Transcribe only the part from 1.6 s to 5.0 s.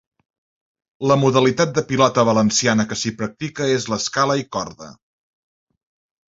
de Pilota valenciana que s'hi practica és l'Escala i corda.